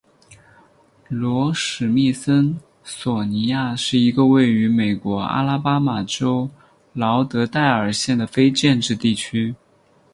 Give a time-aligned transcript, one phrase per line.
[1.09, 6.49] 罗史密森索尼亚是一个位于美国阿拉巴马州
[6.93, 9.53] 劳德代尔县的非建制地区。